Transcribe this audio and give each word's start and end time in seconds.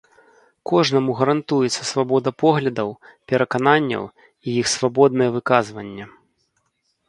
Кожнаму 0.69 1.11
гарантуецца 1.19 1.81
свабода 1.91 2.33
поглядаў, 2.45 2.89
перакананняў 3.33 4.03
і 4.11 4.47
іх 4.65 4.75
свабоднае 4.75 5.29
выказванне. 5.41 6.05